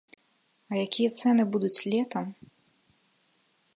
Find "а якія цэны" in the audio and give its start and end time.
0.69-1.43